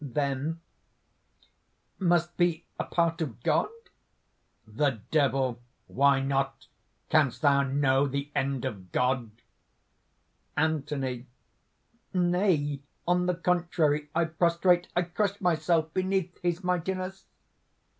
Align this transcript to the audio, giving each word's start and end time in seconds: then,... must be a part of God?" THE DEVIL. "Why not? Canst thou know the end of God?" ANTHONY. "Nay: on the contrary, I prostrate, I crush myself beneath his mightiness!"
then,... 0.03 0.59
must 1.99 2.35
be 2.35 2.65
a 2.79 2.83
part 2.83 3.21
of 3.21 3.43
God?" 3.43 3.69
THE 4.65 4.99
DEVIL. 5.11 5.61
"Why 5.85 6.19
not? 6.19 6.65
Canst 7.11 7.43
thou 7.43 7.61
know 7.61 8.07
the 8.07 8.31
end 8.33 8.65
of 8.65 8.91
God?" 8.91 9.29
ANTHONY. 10.57 11.27
"Nay: 12.15 12.81
on 13.07 13.27
the 13.27 13.35
contrary, 13.35 14.09
I 14.15 14.25
prostrate, 14.25 14.87
I 14.95 15.03
crush 15.03 15.39
myself 15.39 15.93
beneath 15.93 16.35
his 16.41 16.63
mightiness!" 16.63 17.25